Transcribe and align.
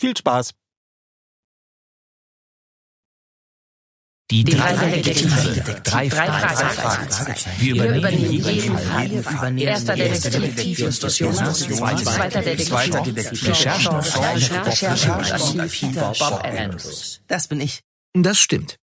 Viel 0.00 0.16
Spaß! 0.16 0.54
Die 4.30 4.44
drei 4.44 4.74
Detektive. 4.76 5.80
Drei 5.82 6.08
Fragezeichen. 6.08 7.44
Wir 7.58 7.74
übernehmen 7.74 8.30
jeden 8.30 8.78
Fall. 8.78 9.60
Erster 9.60 9.96
Detektiv 9.96 10.78
Justus 10.78 11.18
Jonas. 11.18 11.58
Zweiter 11.58 12.40
Detektiv 12.40 13.46
Recherche 13.46 13.90
Archiv 15.32 15.94
Bob 16.18 16.44
Andrews. 16.44 17.20
Das 17.26 17.48
bin 17.48 17.60
ich. 17.60 17.82
Das 18.14 18.38
stimmt. 18.38 18.78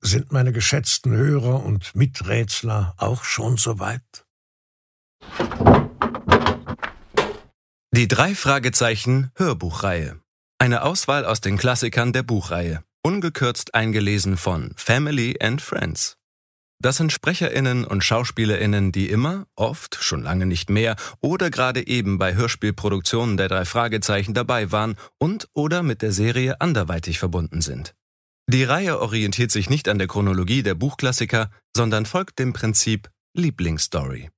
Sind 0.00 0.32
meine 0.32 0.52
geschätzten 0.52 1.12
Hörer 1.12 1.62
und 1.62 1.94
Miträtsler 1.94 2.94
auch 2.96 3.22
schon 3.22 3.56
soweit? 3.56 4.26
Die 7.92 8.08
drei 8.08 8.34
Fragezeichen 8.34 9.30
Hörbuchreihe. 9.36 10.19
Eine 10.62 10.82
Auswahl 10.82 11.24
aus 11.24 11.40
den 11.40 11.56
Klassikern 11.56 12.12
der 12.12 12.22
Buchreihe. 12.22 12.84
Ungekürzt 13.02 13.74
eingelesen 13.74 14.36
von 14.36 14.74
Family 14.76 15.38
and 15.40 15.62
Friends. 15.62 16.18
Das 16.82 16.98
sind 16.98 17.12
Sprecherinnen 17.12 17.86
und 17.86 18.04
Schauspielerinnen, 18.04 18.92
die 18.92 19.08
immer, 19.08 19.46
oft, 19.56 19.94
schon 19.94 20.22
lange 20.22 20.44
nicht 20.44 20.68
mehr 20.68 20.96
oder 21.22 21.48
gerade 21.48 21.86
eben 21.86 22.18
bei 22.18 22.34
Hörspielproduktionen 22.34 23.38
der 23.38 23.48
drei 23.48 23.64
Fragezeichen 23.64 24.34
dabei 24.34 24.70
waren 24.70 24.96
und 25.16 25.48
oder 25.54 25.82
mit 25.82 26.02
der 26.02 26.12
Serie 26.12 26.60
anderweitig 26.60 27.18
verbunden 27.18 27.62
sind. 27.62 27.94
Die 28.46 28.64
Reihe 28.64 29.00
orientiert 29.00 29.50
sich 29.50 29.70
nicht 29.70 29.88
an 29.88 29.96
der 29.96 30.08
Chronologie 30.08 30.62
der 30.62 30.74
Buchklassiker, 30.74 31.50
sondern 31.74 32.04
folgt 32.04 32.38
dem 32.38 32.52
Prinzip 32.52 33.08
Lieblingsstory. 33.32 34.28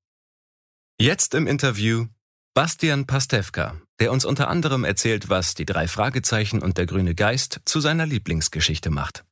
Jetzt 1.00 1.34
im 1.34 1.48
Interview 1.48 2.06
Bastian 2.54 3.06
Pastewka, 3.06 3.81
der 4.00 4.12
uns 4.12 4.24
unter 4.24 4.48
anderem 4.48 4.84
erzählt, 4.84 5.28
was 5.28 5.54
die 5.54 5.66
drei 5.66 5.88
Fragezeichen 5.88 6.60
und 6.60 6.78
der 6.78 6.86
grüne 6.86 7.14
Geist 7.14 7.60
zu 7.64 7.80
seiner 7.80 8.06
Lieblingsgeschichte 8.06 8.90
macht. 8.90 9.24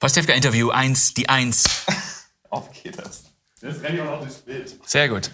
Pastewka 0.00 0.32
Interview 0.32 0.70
1, 0.70 1.14
die 1.14 1.28
1. 1.28 1.64
Auf 2.50 2.70
geht 2.72 2.98
das. 2.98 3.24
Das 3.60 3.82
renne 3.82 3.96
ich 3.96 4.02
auch 4.02 4.06
noch 4.06 4.20
durchs 4.20 4.36
Bild. 4.36 4.78
Sehr 4.86 5.08
gut. 5.08 5.30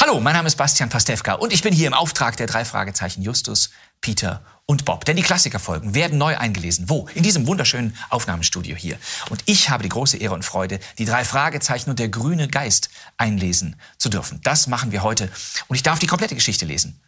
Hallo, 0.00 0.20
mein 0.20 0.34
Name 0.34 0.46
ist 0.46 0.56
Bastian 0.56 0.88
Pastewka 0.88 1.34
und 1.34 1.52
ich 1.52 1.62
bin 1.62 1.74
hier 1.74 1.88
im 1.88 1.94
Auftrag 1.94 2.36
der 2.36 2.46
drei 2.46 2.64
Fragezeichen 2.64 3.22
Justus, 3.22 3.70
Peter 4.00 4.42
und 4.66 4.84
Bob. 4.84 5.04
Denn 5.04 5.16
die 5.16 5.22
Klassikerfolgen 5.22 5.94
werden 5.94 6.18
neu 6.18 6.36
eingelesen. 6.36 6.88
Wo? 6.88 7.08
In 7.14 7.22
diesem 7.22 7.46
wunderschönen 7.46 7.96
Aufnahmestudio 8.10 8.76
hier. 8.76 8.98
Und 9.30 9.42
ich 9.46 9.70
habe 9.70 9.82
die 9.82 9.88
große 9.88 10.16
Ehre 10.16 10.34
und 10.34 10.44
Freude, 10.44 10.80
die 10.98 11.04
drei 11.04 11.24
Fragezeichen 11.24 11.90
und 11.90 11.98
der 11.98 12.08
grüne 12.08 12.48
Geist 12.48 12.90
einlesen 13.16 13.76
zu 13.96 14.08
dürfen. 14.08 14.40
Das 14.42 14.66
machen 14.66 14.92
wir 14.92 15.02
heute. 15.02 15.30
Und 15.68 15.76
ich 15.76 15.82
darf 15.82 15.98
die 15.98 16.08
komplette 16.08 16.34
Geschichte 16.34 16.66
lesen. 16.66 17.00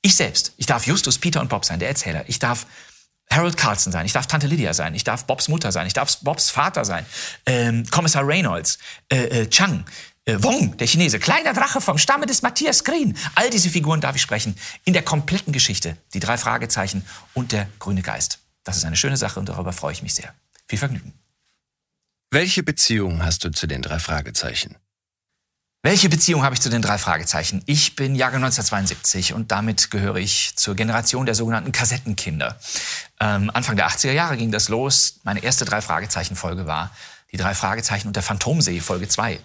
Ich 0.00 0.16
selbst. 0.16 0.54
Ich 0.56 0.66
darf 0.66 0.86
Justus, 0.86 1.18
Peter 1.18 1.40
und 1.40 1.48
Bob 1.48 1.64
sein, 1.64 1.78
der 1.78 1.88
Erzähler. 1.88 2.24
Ich 2.26 2.38
darf 2.38 2.66
Harold 3.30 3.56
Carlson 3.56 3.92
sein, 3.92 4.04
ich 4.04 4.12
darf 4.12 4.26
Tante 4.26 4.46
Lydia 4.46 4.74
sein, 4.74 4.94
ich 4.94 5.04
darf 5.04 5.26
Bobs 5.26 5.48
Mutter 5.48 5.72
sein, 5.72 5.86
ich 5.86 5.94
darf 5.94 6.18
Bobs 6.18 6.50
Vater 6.50 6.84
sein, 6.84 7.06
ähm, 7.46 7.84
Kommissar 7.90 8.26
Reynolds, 8.26 8.78
äh, 9.08 9.42
äh, 9.42 9.48
Chang, 9.48 9.84
äh, 10.24 10.36
Wong, 10.42 10.76
der 10.76 10.86
Chinese, 10.86 11.18
kleiner 11.18 11.52
Drache 11.52 11.80
vom 11.80 11.98
Stamme 11.98 12.26
des 12.26 12.42
Matthias 12.42 12.84
Green. 12.84 13.16
All 13.34 13.50
diese 13.50 13.70
Figuren 13.70 14.00
darf 14.00 14.16
ich 14.16 14.22
sprechen. 14.22 14.56
In 14.84 14.92
der 14.92 15.02
kompletten 15.02 15.52
Geschichte. 15.52 15.96
Die 16.14 16.20
drei 16.20 16.36
Fragezeichen 16.36 17.04
und 17.34 17.52
der 17.52 17.68
grüne 17.78 18.02
Geist. 18.02 18.38
Das 18.64 18.76
ist 18.76 18.84
eine 18.84 18.96
schöne 18.96 19.16
Sache 19.16 19.40
und 19.40 19.48
darüber 19.48 19.72
freue 19.72 19.92
ich 19.92 20.02
mich 20.02 20.14
sehr. 20.14 20.32
Viel 20.68 20.78
Vergnügen. 20.78 21.12
Welche 22.30 22.62
Beziehung 22.62 23.24
hast 23.24 23.44
du 23.44 23.50
zu 23.50 23.66
den 23.66 23.82
drei 23.82 23.98
Fragezeichen? 23.98 24.76
Welche 25.84 26.08
Beziehung 26.08 26.44
habe 26.44 26.54
ich 26.54 26.60
zu 26.60 26.70
den 26.70 26.80
drei 26.80 26.96
Fragezeichen? 26.96 27.60
Ich 27.66 27.96
bin 27.96 28.14
Jahrgang 28.14 28.44
1972 28.44 29.34
und 29.34 29.50
damit 29.50 29.90
gehöre 29.90 30.16
ich 30.16 30.54
zur 30.54 30.76
Generation 30.76 31.26
der 31.26 31.34
sogenannten 31.34 31.72
Kassettenkinder. 31.72 32.56
Ähm, 33.18 33.50
Anfang 33.52 33.74
der 33.74 33.88
80er 33.88 34.12
Jahre 34.12 34.36
ging 34.36 34.52
das 34.52 34.68
los. 34.68 35.18
Meine 35.24 35.42
erste 35.42 35.64
drei 35.64 35.80
Fragezeichen-Folge 35.80 36.66
war 36.66 36.94
die 37.32 37.36
drei 37.36 37.54
Fragezeichen 37.54 38.06
und 38.06 38.14
der 38.14 38.22
Phantomsee, 38.22 38.78
Folge 38.78 39.08
2. 39.08 39.40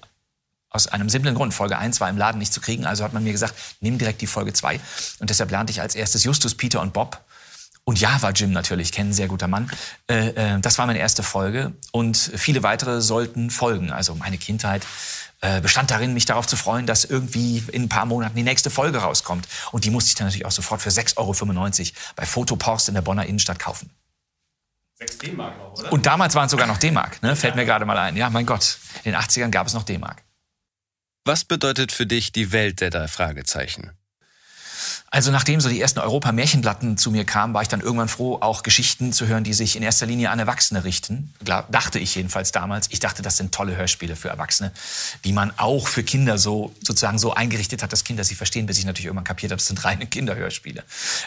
Aus 0.69 0.88
einem 0.88 1.09
simplen 1.09 1.35
Grund. 1.35 1.53
Folge 1.53 1.78
1 1.78 2.01
war 2.01 2.09
im 2.09 2.17
Laden 2.17 2.39
nicht 2.39 2.53
zu 2.53 2.59
kriegen, 2.59 2.85
also 2.85 3.03
hat 3.03 3.13
man 3.13 3.23
mir 3.23 3.31
gesagt, 3.31 3.53
nimm 3.79 3.97
direkt 3.97 4.22
die 4.22 4.28
Folge 4.28 4.53
2. 4.53 4.79
Und 5.19 5.29
deshalb 5.29 5.51
lernte 5.51 5.72
ich 5.72 5.81
als 5.81 5.95
erstes 5.95 6.23
Justus, 6.23 6.55
Peter 6.55 6.81
und 6.81 6.94
Bob. 6.94 7.23
Und 7.85 8.01
Java 8.01 8.31
Jim 8.31 8.51
natürlich, 8.51 8.91
kennen 8.91 9.13
sehr 9.13 9.29
guter 9.29 9.47
Mann. 9.47 9.72
Äh, 10.09 10.55
äh, 10.55 10.59
das 10.59 10.78
war 10.78 10.88
meine 10.88 11.00
erste 11.00 11.23
Folge. 11.23 11.72
Und 11.94 12.17
viele 12.17 12.61
weitere 12.61 13.01
sollten 13.01 13.50
folgen. 13.50 13.94
Also 13.94 14.13
meine 14.13 14.38
Kindheit 14.38 14.85
äh, 15.40 15.61
bestand 15.61 15.90
darin, 15.90 16.14
mich 16.14 16.25
darauf 16.25 16.46
zu 16.47 16.58
freuen, 16.58 16.85
dass 16.85 17.05
irgendwie 17.05 17.63
in 17.72 17.84
ein 17.84 17.90
paar 17.90 18.05
Monaten 18.05 18.35
die 18.35 18.43
nächste 18.43 18.70
Folge 18.70 18.97
rauskommt. 18.97 19.47
Und 19.72 19.85
die 19.85 19.90
musste 19.90 20.09
ich 20.09 20.16
dann 20.16 20.28
natürlich 20.28 20.46
auch 20.46 20.52
sofort 20.52 20.81
für 20.81 20.90
6,95 20.90 21.17
Euro 21.17 21.93
bei 22.17 22.25
Fotopost 22.25 22.90
in 22.90 22.96
der 22.96 23.03
Bonner 23.03 23.25
Innenstadt 23.25 23.59
kaufen. 23.59 23.90
6 24.99 25.20
D-Mark 25.20 25.58
noch, 25.58 25.79
oder? 25.79 25.93
Und 25.93 26.05
damals 26.05 26.35
waren 26.35 26.47
es 26.47 26.52
sogar 26.52 26.67
noch 26.67 26.79
D-Mark, 26.79 27.22
ne? 27.22 27.35
fällt 27.35 27.55
mir 27.55 27.66
gerade 27.66 27.85
mal 27.85 27.97
ein. 27.97 28.17
Ja, 28.17 28.29
mein 28.29 28.46
Gott, 28.46 28.79
in 29.03 29.13
den 29.13 29.22
80ern 29.22 29.49
gab 29.49 29.67
es 29.67 29.73
noch 29.73 29.84
D-Mark. 29.84 30.23
Was 31.28 31.44
bedeutet 31.44 31.91
für 31.91 32.06
dich 32.06 32.32
die 32.32 32.53
Welt 32.53 32.79
der 32.79 32.90
drei 32.90 33.09
Fragezeichen? 33.09 33.91
Also 35.09 35.32
nachdem 35.32 35.62
so 35.62 35.70
die 35.70 35.80
ersten 35.80 36.00
Europa-Märchenplatten 36.00 36.98
zu 36.98 37.12
mir 37.12 37.24
kamen, 37.24 37.54
war 37.54 37.62
ich 37.62 37.70
dann 37.70 37.80
irgendwann 37.80 38.09
froh, 38.09 38.38
auch 38.42 38.62
Geschichten 38.62 39.14
zu 39.14 39.26
hören, 39.28 39.46
die 39.46 39.54
sich 39.54 39.78
in 39.78 39.84
erster 39.84 40.06
Linie 40.06 40.32
an 40.32 40.40
Erwachsene 40.40 40.84
richten. 40.84 41.34
Dachte 41.44 42.00
ich 42.00 42.16
jedenfalls 42.16 42.52
damals. 42.52 42.88
Ich 42.92 43.00
dachte, 43.00 43.22
das 43.22 43.38
sind 43.38 43.54
tolle 43.54 43.78
Hörspiele 43.78 44.18
für 44.18 44.28
Erwachsene, 44.28 44.74
die 45.24 45.32
man 45.32 45.54
auch 45.58 45.88
für 45.88 46.04
Kinder 46.04 46.38
so 46.38 46.74
sozusagen 46.82 47.20
so 47.20 47.34
eingerichtet 47.34 47.84
hat, 47.84 47.94
dass 47.94 48.04
Kinder 48.04 48.26
sie 48.26 48.36
verstehen, 48.36 48.66
bis 48.66 48.80
ich 48.80 48.86
natürlich 48.86 49.06
irgendwann 49.06 49.24
kapiert 49.24 49.54
habe, 49.54 49.62
es 49.62 49.68
sind 49.68 49.84
reine 49.86 50.08
Kinderhörspiele. 50.08 50.84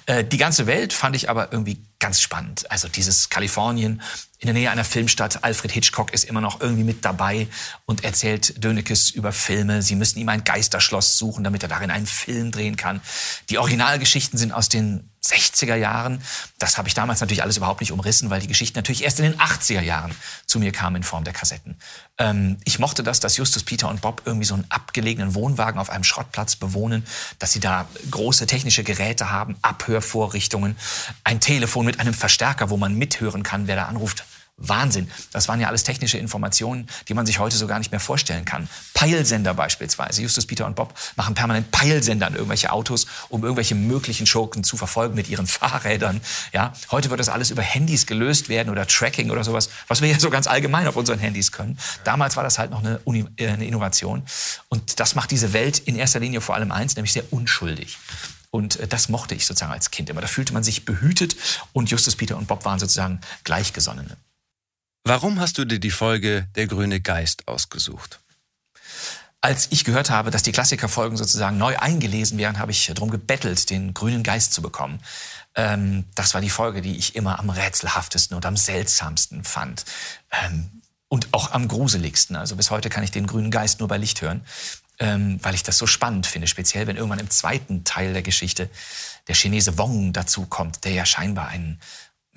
Äh, 0.06 0.24
die 0.24 0.36
ganze 0.36 0.66
Welt 0.66 0.92
fand 0.92 1.16
ich 1.16 1.30
aber 1.30 1.50
irgendwie 1.50 1.78
ganz 1.98 2.20
spannend. 2.20 2.70
Also 2.70 2.88
dieses 2.88 3.30
Kalifornien, 3.30 4.02
in 4.40 4.46
der 4.46 4.54
Nähe 4.54 4.70
einer 4.70 4.84
Filmstadt. 4.84 5.44
Alfred 5.44 5.70
Hitchcock 5.70 6.14
ist 6.14 6.24
immer 6.24 6.40
noch 6.40 6.62
irgendwie 6.62 6.82
mit 6.82 7.04
dabei 7.04 7.46
und 7.84 8.04
erzählt 8.04 8.64
Dönekes 8.64 9.10
über 9.10 9.32
Filme. 9.32 9.82
Sie 9.82 9.94
müssen 9.94 10.18
ihm 10.18 10.30
ein 10.30 10.44
Geisterschloss 10.44 11.18
suchen, 11.18 11.44
damit 11.44 11.62
er 11.62 11.68
darin 11.68 11.90
einen 11.90 12.06
Film 12.06 12.50
drehen 12.50 12.76
kann. 12.76 13.02
Die 13.50 13.58
Originalgeschichten 13.70 14.36
sind 14.36 14.50
aus 14.50 14.68
den 14.68 15.08
60er 15.24 15.76
Jahren. 15.76 16.20
Das 16.58 16.76
habe 16.76 16.88
ich 16.88 16.94
damals 16.94 17.20
natürlich 17.20 17.44
alles 17.44 17.56
überhaupt 17.56 17.78
nicht 17.78 17.92
umrissen, 17.92 18.28
weil 18.28 18.40
die 18.40 18.48
Geschichten 18.48 18.76
natürlich 18.76 19.04
erst 19.04 19.20
in 19.20 19.26
den 19.26 19.38
80er 19.38 19.80
Jahren 19.80 20.12
zu 20.44 20.58
mir 20.58 20.72
kamen 20.72 20.96
in 20.96 21.02
Form 21.04 21.22
der 21.22 21.32
Kassetten. 21.32 21.78
Ähm, 22.18 22.56
ich 22.64 22.80
mochte 22.80 23.04
das, 23.04 23.20
dass 23.20 23.36
Justus, 23.36 23.62
Peter 23.62 23.88
und 23.88 24.00
Bob 24.00 24.22
irgendwie 24.24 24.44
so 24.46 24.54
einen 24.54 24.66
abgelegenen 24.70 25.36
Wohnwagen 25.36 25.78
auf 25.78 25.88
einem 25.88 26.02
Schrottplatz 26.02 26.56
bewohnen, 26.56 27.06
dass 27.38 27.52
sie 27.52 27.60
da 27.60 27.86
große 28.10 28.48
technische 28.48 28.82
Geräte 28.82 29.30
haben, 29.30 29.56
Abhörvorrichtungen, 29.62 30.76
ein 31.22 31.38
Telefon 31.38 31.86
mit 31.86 32.00
einem 32.00 32.14
Verstärker, 32.14 32.70
wo 32.70 32.76
man 32.76 32.96
mithören 32.96 33.44
kann, 33.44 33.68
wer 33.68 33.76
da 33.76 33.84
anruft. 33.84 34.24
Wahnsinn. 34.60 35.10
Das 35.32 35.48
waren 35.48 35.60
ja 35.60 35.68
alles 35.68 35.82
technische 35.82 36.18
Informationen, 36.18 36.86
die 37.08 37.14
man 37.14 37.26
sich 37.26 37.38
heute 37.38 37.56
so 37.56 37.66
gar 37.66 37.78
nicht 37.78 37.90
mehr 37.90 38.00
vorstellen 38.00 38.44
kann. 38.44 38.68
Peilsender 38.94 39.54
beispielsweise. 39.54 40.22
Justus, 40.22 40.46
Peter 40.46 40.66
und 40.66 40.76
Bob 40.76 40.94
machen 41.16 41.34
permanent 41.34 41.70
Peilsender 41.70 42.26
an 42.26 42.34
irgendwelche 42.34 42.70
Autos, 42.70 43.06
um 43.28 43.42
irgendwelche 43.42 43.74
möglichen 43.74 44.26
Schurken 44.26 44.62
zu 44.62 44.76
verfolgen 44.76 45.14
mit 45.14 45.28
ihren 45.28 45.46
Fahrrädern. 45.48 46.20
Ja, 46.52 46.72
heute 46.90 47.10
wird 47.10 47.20
das 47.20 47.28
alles 47.28 47.50
über 47.50 47.62
Handys 47.62 48.06
gelöst 48.06 48.48
werden 48.48 48.70
oder 48.70 48.86
Tracking 48.86 49.30
oder 49.30 49.42
sowas, 49.42 49.70
was 49.88 50.02
wir 50.02 50.08
ja 50.08 50.20
so 50.20 50.30
ganz 50.30 50.46
allgemein 50.46 50.86
auf 50.86 50.96
unseren 50.96 51.18
Handys 51.18 51.52
können. 51.52 51.78
Damals 52.04 52.36
war 52.36 52.44
das 52.44 52.58
halt 52.58 52.70
noch 52.70 52.80
eine, 52.80 53.00
Uni 53.04 53.24
äh, 53.36 53.48
eine 53.48 53.64
Innovation. 53.64 54.22
Und 54.68 55.00
das 55.00 55.14
macht 55.14 55.30
diese 55.30 55.52
Welt 55.52 55.78
in 55.78 55.96
erster 55.96 56.20
Linie 56.20 56.40
vor 56.40 56.54
allem 56.54 56.70
eins, 56.70 56.96
nämlich 56.96 57.12
sehr 57.12 57.24
unschuldig. 57.32 57.98
Und 58.50 58.78
äh, 58.80 58.86
das 58.86 59.08
mochte 59.08 59.34
ich 59.34 59.46
sozusagen 59.46 59.72
als 59.72 59.90
Kind 59.90 60.10
immer. 60.10 60.20
Da 60.20 60.26
fühlte 60.26 60.52
man 60.52 60.62
sich 60.62 60.84
behütet 60.84 61.36
und 61.72 61.90
Justus, 61.90 62.16
Peter 62.16 62.36
und 62.36 62.48
Bob 62.48 62.64
waren 62.64 62.78
sozusagen 62.78 63.20
Gleichgesonnene. 63.44 64.16
Warum 65.04 65.40
hast 65.40 65.58
du 65.58 65.64
dir 65.64 65.80
die 65.80 65.90
Folge 65.90 66.48
Der 66.56 66.66
grüne 66.66 67.00
Geist 67.00 67.48
ausgesucht? 67.48 68.20
Als 69.40 69.68
ich 69.70 69.84
gehört 69.84 70.10
habe, 70.10 70.30
dass 70.30 70.42
die 70.42 70.52
Klassikerfolgen 70.52 71.16
sozusagen 71.16 71.56
neu 71.56 71.78
eingelesen 71.78 72.36
werden, 72.36 72.58
habe 72.58 72.72
ich 72.72 72.86
darum 72.86 73.10
gebettelt, 73.10 73.70
den 73.70 73.94
grünen 73.94 74.22
Geist 74.22 74.52
zu 74.52 74.60
bekommen. 74.60 75.00
Ähm, 75.54 76.04
das 76.14 76.34
war 76.34 76.42
die 76.42 76.50
Folge, 76.50 76.82
die 76.82 76.96
ich 76.96 77.16
immer 77.16 77.38
am 77.38 77.48
rätselhaftesten 77.48 78.36
und 78.36 78.44
am 78.44 78.58
seltsamsten 78.58 79.42
fand. 79.44 79.86
Ähm, 80.30 80.82
und 81.08 81.28
auch 81.32 81.50
am 81.52 81.66
gruseligsten. 81.68 82.36
Also 82.36 82.54
bis 82.54 82.70
heute 82.70 82.88
kann 82.88 83.02
ich 83.02 83.10
den 83.10 83.26
grünen 83.26 83.50
Geist 83.50 83.80
nur 83.80 83.88
bei 83.88 83.96
Licht 83.96 84.20
hören, 84.20 84.44
ähm, 85.00 85.40
weil 85.42 85.54
ich 85.54 85.62
das 85.62 85.76
so 85.76 85.86
spannend 85.86 86.26
finde. 86.26 86.46
Speziell, 86.46 86.86
wenn 86.86 86.96
irgendwann 86.96 87.18
im 87.18 87.30
zweiten 87.30 87.82
Teil 87.84 88.12
der 88.12 88.22
Geschichte 88.22 88.68
der 89.26 89.34
Chinese 89.34 89.76
Wong 89.76 90.12
dazu 90.12 90.46
kommt, 90.46 90.84
der 90.84 90.92
ja 90.92 91.06
scheinbar 91.06 91.48
einen 91.48 91.80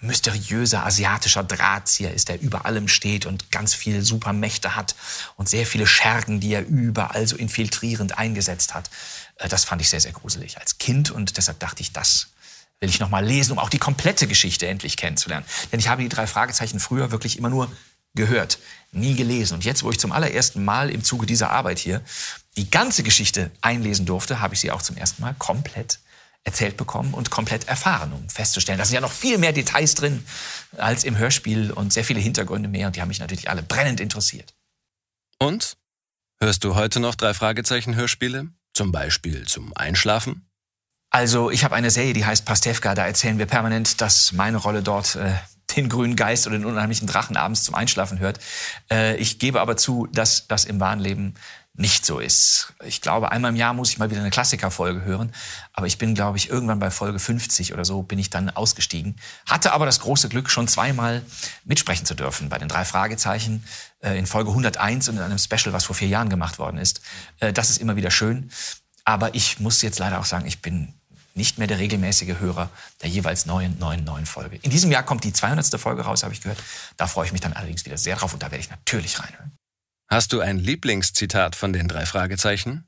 mysteriöser 0.04 0.86
asiatischer 0.86 1.44
Drahtzieher 1.44 2.14
ist, 2.14 2.30
der 2.30 2.42
über 2.42 2.66
allem 2.66 2.88
steht 2.88 3.26
und 3.26 3.52
ganz 3.52 3.74
viele 3.74 4.02
Supermächte 4.02 4.76
hat 4.76 4.96
und 5.36 5.50
sehr 5.50 5.66
viele 5.66 5.88
Schergen, 5.88 6.40
die 6.40 6.54
er 6.54 6.66
überall 6.66 7.26
so 7.26 7.36
infiltrierend 7.36 8.18
eingesetzt 8.18 8.74
hat. 8.74 8.90
Äh, 9.38 9.50
das 9.50 9.66
fand 9.66 9.82
ich 9.82 9.90
sehr, 9.90 10.02
sehr 10.02 10.12
gruselig 10.12 10.60
als 10.60 10.78
Kind 10.78 11.12
und 11.12 11.38
deshalb 11.38 11.60
dachte 11.60 11.82
ich, 11.82 11.94
das 11.94 12.28
will 12.80 12.90
ich 12.90 13.00
noch 13.00 13.10
mal 13.10 13.26
lesen, 13.26 13.54
um 13.54 13.60
auch 13.60 13.70
die 13.70 13.80
komplette 13.80 14.28
Geschichte 14.28 14.68
endlich 14.68 14.98
kennenzulernen. 14.98 15.46
Denn 15.72 15.80
ich 15.80 15.88
habe 15.88 16.04
die 16.04 16.10
drei 16.10 16.28
Fragezeichen 16.28 16.80
früher 16.80 17.12
wirklich 17.12 17.38
immer 17.38 17.50
nur 17.50 17.72
gehört, 18.14 18.60
nie 18.92 19.16
gelesen. 19.16 19.56
Und 19.56 19.66
jetzt, 19.66 19.84
wo 19.84 19.90
ich 19.90 20.00
zum 20.00 20.12
allerersten 20.12 20.64
Mal 20.64 20.90
im 20.90 21.04
Zuge 21.04 21.26
dieser 21.26 21.50
Arbeit 21.50 21.80
hier 21.80 22.02
die 22.58 22.70
ganze 22.70 23.04
Geschichte 23.04 23.52
einlesen 23.62 24.06
durfte, 24.06 24.40
habe 24.40 24.54
ich 24.54 24.60
sie 24.60 24.72
auch 24.72 24.82
zum 24.82 24.98
ersten 24.98 25.22
Mal 25.22 25.34
komplett 25.40 26.00
erzählt 26.44 26.78
bekommen 26.78 27.14
und 27.14 27.30
komplett 27.30 27.68
erfahren, 27.68 28.12
um 28.12 28.30
festzustellen, 28.30 28.78
da 28.78 28.86
sind 28.86 28.96
ja 28.96 29.02
noch 29.02 29.12
viel 29.12 29.38
mehr 29.38 29.54
Details 29.54 29.96
drin 29.96 30.26
als 30.78 31.04
im 31.04 31.18
Hörspiel 31.18 31.72
und 31.72 31.94
sehr 31.94 32.04
viele 32.04 32.20
Hintergründe 32.20 32.68
mehr 32.68 32.88
und 32.88 32.96
die 32.96 33.02
haben 33.02 33.08
mich 33.08 33.20
natürlich 33.20 33.50
alle 33.50 33.64
brennend 33.64 34.00
interessiert. 34.00 34.54
Und? 35.40 35.78
Hörst 36.42 36.64
du 36.64 36.76
heute 36.76 37.00
noch 37.00 37.16
drei 37.16 37.34
Fragezeichen 37.34 37.96
Hörspiele? 37.96 38.50
Zum 38.74 38.92
Beispiel 38.92 39.48
zum 39.48 39.72
Einschlafen? 39.76 40.50
Also 41.10 41.52
ich 41.52 41.64
habe 41.64 41.76
eine 41.76 41.92
Serie, 41.92 42.14
die 42.14 42.26
heißt 42.26 42.44
Pastewka, 42.44 42.96
da 42.96 43.06
erzählen 43.06 43.38
wir 43.38 43.46
permanent, 43.46 44.02
dass 44.02 44.32
meine 44.32 44.58
Rolle 44.58 44.82
dort 44.82 45.16
äh, 45.16 45.36
den 45.76 45.88
grünen 45.88 46.16
Geist 46.16 46.48
oder 46.48 46.58
den 46.58 46.66
unheimlichen 46.66 47.08
Drachen 47.08 47.38
abends 47.38 47.64
zum 47.64 47.76
Einschlafen 47.76 48.20
hört. 48.20 48.40
Äh, 48.92 49.16
ich 49.18 49.40
gebe 49.40 49.62
aber 49.62 49.78
zu, 49.78 50.08
dass 50.08 50.48
das 50.48 50.66
im 50.66 50.80
wahren 50.80 51.00
Leben 51.00 51.36
nicht 51.76 52.06
so 52.06 52.20
ist. 52.20 52.74
Ich 52.86 53.02
glaube, 53.02 53.32
einmal 53.32 53.50
im 53.50 53.58
Jahr 53.58 53.74
muss 53.74 53.90
ich 53.90 53.98
mal 53.98 54.12
wieder 54.12 54.22
eine 54.22 54.30
Klassikerfolge 54.30 55.02
hören. 55.02 55.34
Aber 55.74 55.88
ich 55.88 55.98
bin, 55.98 56.14
glaube 56.14 56.38
ich, 56.38 56.50
irgendwann 56.50 56.78
bei 56.78 56.92
Folge 56.92 57.18
50 57.18 57.74
oder 57.74 57.84
so 57.84 58.04
bin 58.04 58.20
ich 58.20 58.30
dann 58.30 58.52
ausgestiegen. 58.52 59.16
Hatte 59.48 59.74
aber 59.74 59.88
das 59.88 60.00
große 60.00 60.30
Glück, 60.30 60.52
schon 60.52 60.68
zweimal 60.68 61.24
mitsprechen 61.66 62.06
zu 62.06 62.14
dürfen. 62.14 62.50
Bei 62.50 62.60
den 62.60 62.68
drei 62.68 62.86
Fragezeichen 62.86 63.64
äh, 64.02 64.18
in 64.20 64.28
Folge 64.28 64.52
101 64.52 65.10
und 65.10 65.18
in 65.18 65.24
einem 65.24 65.40
Special, 65.40 65.74
was 65.74 65.86
vor 65.86 65.96
vier 65.96 66.08
Jahren 66.08 66.30
gemacht 66.30 66.60
worden 66.60 66.78
ist. 66.78 67.02
Äh, 67.40 67.54
das 67.54 67.72
ist 67.72 67.80
immer 67.80 67.96
wieder 67.96 68.12
schön. 68.12 68.52
Aber 69.04 69.34
ich 69.34 69.60
muss 69.60 69.82
jetzt 69.82 69.98
leider 69.98 70.20
auch 70.20 70.26
sagen, 70.26 70.46
ich 70.46 70.62
bin 70.62 70.94
nicht 71.34 71.58
mehr 71.58 71.66
der 71.66 71.80
regelmäßige 71.80 72.40
Hörer 72.40 72.70
der 73.02 73.10
jeweils 73.10 73.48
neuen, 73.48 73.80
neuen, 73.80 74.04
neuen 74.04 74.28
Folge. 74.28 74.58
In 74.58 74.70
diesem 74.70 74.92
Jahr 74.92 75.02
kommt 75.02 75.24
die 75.24 75.34
200. 75.34 75.80
Folge 75.80 76.04
raus, 76.04 76.22
habe 76.22 76.34
ich 76.34 76.42
gehört. 76.42 76.62
Da 76.98 77.08
freue 77.08 77.26
ich 77.26 77.32
mich 77.32 77.42
dann 77.42 77.54
allerdings 77.54 77.84
wieder 77.86 77.98
sehr 77.98 78.16
drauf 78.16 78.34
und 78.34 78.44
da 78.44 78.52
werde 78.52 78.64
ich 78.64 78.70
natürlich 78.70 79.20
reinhören. 79.20 79.58
Hast 80.10 80.34
du 80.34 80.42
ein 80.42 80.60
Lieblingszitat 80.60 81.56
von 81.56 81.74
den 81.74 81.88
drei 81.88 82.06
Fragezeichen? 82.06 82.88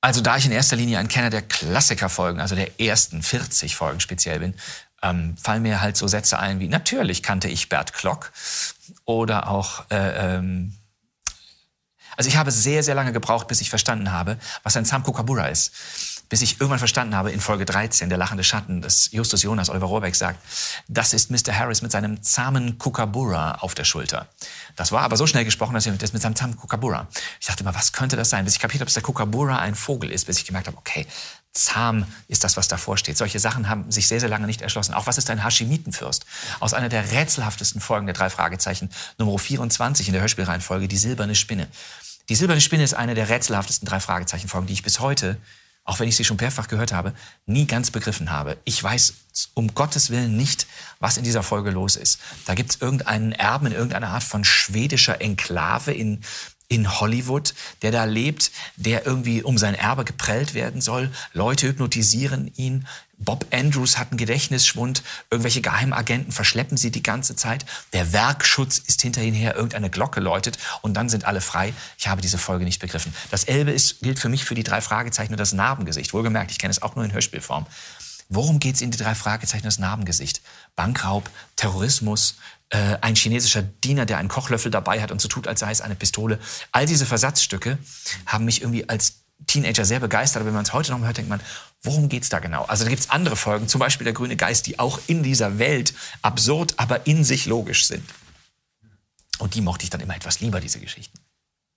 Also 0.00 0.20
da 0.20 0.36
ich 0.36 0.46
in 0.46 0.52
erster 0.52 0.76
Linie 0.76 0.98
ein 0.98 1.08
Kenner 1.08 1.30
der 1.30 1.42
Klassikerfolgen, 1.42 2.40
also 2.40 2.54
der 2.54 2.80
ersten 2.80 3.22
40 3.22 3.74
Folgen 3.74 4.00
speziell 4.00 4.38
bin, 4.38 4.54
ähm, 5.02 5.36
fallen 5.36 5.62
mir 5.62 5.80
halt 5.80 5.96
so 5.96 6.06
Sätze 6.06 6.38
ein 6.38 6.60
wie, 6.60 6.68
natürlich 6.68 7.22
kannte 7.22 7.48
ich 7.48 7.68
Bert 7.68 7.92
Klock 7.92 8.32
oder 9.04 9.48
auch, 9.48 9.90
äh, 9.90 10.36
ähm, 10.36 10.74
also 12.16 12.28
ich 12.28 12.36
habe 12.36 12.50
sehr, 12.50 12.82
sehr 12.82 12.94
lange 12.94 13.12
gebraucht, 13.12 13.48
bis 13.48 13.60
ich 13.60 13.70
verstanden 13.70 14.12
habe, 14.12 14.38
was 14.62 14.76
ein 14.76 14.84
Samkukabura 14.84 15.46
ist 15.46 15.72
bis 16.28 16.42
ich 16.42 16.60
irgendwann 16.60 16.78
verstanden 16.78 17.14
habe, 17.14 17.30
in 17.30 17.40
Folge 17.40 17.64
13, 17.64 18.08
der 18.08 18.18
lachende 18.18 18.44
Schatten, 18.44 18.82
dass 18.82 19.10
Justus 19.12 19.42
Jonas, 19.42 19.70
Oliver 19.70 19.86
Rohrbeck 19.86 20.14
sagt, 20.14 20.38
das 20.88 21.12
ist 21.12 21.30
Mr. 21.30 21.56
Harris 21.56 21.82
mit 21.82 21.90
seinem 21.90 22.22
zahmen 22.22 22.78
Kookaburra 22.78 23.56
auf 23.60 23.74
der 23.74 23.84
Schulter. 23.84 24.28
Das 24.76 24.92
war 24.92 25.02
aber 25.02 25.16
so 25.16 25.26
schnell 25.26 25.44
gesprochen, 25.44 25.74
dass 25.74 25.86
er 25.86 25.92
das 25.92 26.12
mit 26.12 26.22
seinem 26.22 26.36
zahmen 26.36 26.56
Kookaburra. 26.56 27.08
Ich 27.40 27.46
dachte 27.46 27.62
immer, 27.62 27.74
was 27.74 27.92
könnte 27.92 28.16
das 28.16 28.30
sein? 28.30 28.44
Bis 28.44 28.54
ich 28.54 28.60
kapiert 28.60 28.80
habe, 28.80 28.86
dass 28.86 28.94
der 28.94 29.02
Kookaburra 29.02 29.58
ein 29.58 29.74
Vogel 29.74 30.10
ist, 30.10 30.26
bis 30.26 30.38
ich 30.38 30.44
gemerkt 30.44 30.66
habe, 30.66 30.76
okay, 30.76 31.06
zahm 31.52 32.06
ist 32.28 32.44
das, 32.44 32.56
was 32.56 32.68
davor 32.68 32.96
steht. 32.96 33.16
Solche 33.16 33.38
Sachen 33.38 33.68
haben 33.68 33.90
sich 33.90 34.06
sehr, 34.06 34.20
sehr 34.20 34.28
lange 34.28 34.46
nicht 34.46 34.62
erschlossen. 34.62 34.94
Auch 34.94 35.06
was 35.06 35.18
ist 35.18 35.30
ein 35.30 35.42
Hashimitenfürst? 35.42 36.24
Aus 36.60 36.74
einer 36.74 36.88
der 36.88 37.10
rätselhaftesten 37.10 37.80
Folgen 37.80 38.06
der 38.06 38.14
drei 38.14 38.30
Fragezeichen, 38.30 38.90
Nummer 39.18 39.38
24 39.38 40.08
in 40.08 40.12
der 40.12 40.22
Hörspielreihenfolge, 40.22 40.88
die 40.88 40.98
silberne 40.98 41.34
Spinne. 41.34 41.68
Die 42.28 42.34
silberne 42.34 42.60
Spinne 42.60 42.84
ist 42.84 42.94
eine 42.94 43.14
der 43.14 43.28
rätselhaftesten 43.28 43.88
drei 43.88 44.00
Fragezeichen-Folgen, 44.00 44.66
die 44.66 44.74
ich 44.74 44.82
bis 44.82 45.00
heute 45.00 45.38
auch 45.88 46.00
wenn 46.00 46.08
ich 46.08 46.16
sie 46.16 46.24
schon 46.24 46.36
mehrfach 46.36 46.68
gehört 46.68 46.92
habe, 46.92 47.14
nie 47.46 47.66
ganz 47.66 47.90
begriffen 47.90 48.30
habe. 48.30 48.58
Ich 48.64 48.82
weiß 48.82 49.14
um 49.54 49.74
Gottes 49.74 50.10
Willen 50.10 50.36
nicht, 50.36 50.66
was 51.00 51.16
in 51.16 51.24
dieser 51.24 51.42
Folge 51.42 51.70
los 51.70 51.96
ist. 51.96 52.20
Da 52.44 52.54
gibt 52.54 52.70
es 52.70 52.82
irgendeinen 52.82 53.32
Erben 53.32 53.68
in 53.68 53.72
irgendeiner 53.72 54.08
Art 54.08 54.22
von 54.22 54.44
schwedischer 54.44 55.22
Enklave 55.22 55.92
in 55.92 56.20
in 56.70 57.00
Hollywood, 57.00 57.54
der 57.80 57.92
da 57.92 58.04
lebt, 58.04 58.50
der 58.76 59.06
irgendwie 59.06 59.42
um 59.42 59.56
sein 59.56 59.74
Erbe 59.74 60.04
geprellt 60.04 60.52
werden 60.52 60.82
soll. 60.82 61.10
Leute 61.32 61.66
hypnotisieren 61.66 62.52
ihn. 62.56 62.86
Bob 63.18 63.46
Andrews 63.52 63.98
hat 63.98 64.10
einen 64.10 64.18
Gedächtnisschwund. 64.18 65.02
Irgendwelche 65.30 65.60
Geheimagenten 65.60 66.32
verschleppen 66.32 66.76
sie 66.76 66.90
die 66.90 67.02
ganze 67.02 67.36
Zeit. 67.36 67.66
Der 67.92 68.12
Werkschutz 68.12 68.78
ist 68.78 69.02
hinterhin 69.02 69.34
her. 69.34 69.54
Irgendeine 69.56 69.90
Glocke 69.90 70.20
läutet 70.20 70.58
und 70.82 70.94
dann 70.94 71.08
sind 71.08 71.24
alle 71.24 71.40
frei. 71.40 71.72
Ich 71.98 72.08
habe 72.08 72.20
diese 72.20 72.38
Folge 72.38 72.64
nicht 72.64 72.80
begriffen. 72.80 73.12
Das 73.30 73.44
Elbe 73.44 73.72
ist, 73.72 74.00
gilt 74.00 74.18
für 74.18 74.28
mich 74.28 74.44
für 74.44 74.54
die 74.54 74.62
drei 74.62 74.80
Fragezeichen 74.80 75.32
und 75.32 75.40
das 75.40 75.52
Narbengesicht. 75.52 76.12
Wohlgemerkt, 76.12 76.50
ich 76.50 76.58
kenne 76.58 76.70
es 76.70 76.80
auch 76.82 76.94
nur 76.94 77.04
in 77.04 77.12
Hörspielform. 77.12 77.66
Worum 78.28 78.60
geht 78.60 78.74
es 78.74 78.82
in 78.82 78.90
die 78.90 78.98
drei 78.98 79.14
Fragezeichen 79.14 79.64
das 79.64 79.78
Narbengesicht? 79.78 80.42
Bankraub, 80.76 81.30
Terrorismus, 81.56 82.36
äh, 82.70 82.98
ein 83.00 83.14
chinesischer 83.14 83.62
Diener, 83.62 84.04
der 84.04 84.18
einen 84.18 84.28
Kochlöffel 84.28 84.70
dabei 84.70 85.00
hat 85.00 85.10
und 85.10 85.20
so 85.20 85.28
tut, 85.28 85.48
als 85.48 85.60
sei 85.60 85.70
es 85.70 85.80
eine 85.80 85.94
Pistole. 85.94 86.38
All 86.70 86.84
diese 86.84 87.06
Versatzstücke 87.06 87.78
haben 88.26 88.44
mich 88.44 88.60
irgendwie 88.60 88.88
als 88.88 89.14
Teenager 89.46 89.84
sehr 89.84 90.00
begeistert. 90.00 90.40
Aber 90.40 90.48
wenn 90.48 90.54
man 90.54 90.64
es 90.64 90.72
heute 90.72 90.90
noch 90.90 90.98
mal 90.98 91.06
hört, 91.06 91.18
denkt 91.18 91.30
man, 91.30 91.40
worum 91.82 92.08
geht 92.08 92.24
es 92.24 92.28
da 92.28 92.38
genau? 92.38 92.64
Also 92.64 92.84
da 92.84 92.90
gibt 92.90 93.02
es 93.02 93.10
andere 93.10 93.36
Folgen, 93.36 93.68
zum 93.68 93.78
Beispiel 93.78 94.04
der 94.04 94.14
grüne 94.14 94.36
Geist, 94.36 94.66
die 94.66 94.78
auch 94.78 95.00
in 95.06 95.22
dieser 95.22 95.58
Welt 95.58 95.94
absurd, 96.22 96.74
aber 96.76 97.06
in 97.06 97.24
sich 97.24 97.46
logisch 97.46 97.86
sind. 97.86 98.04
Und 99.38 99.54
die 99.54 99.60
mochte 99.60 99.84
ich 99.84 99.90
dann 99.90 100.00
immer 100.00 100.16
etwas 100.16 100.40
lieber, 100.40 100.60
diese 100.60 100.80
Geschichten. 100.80 101.18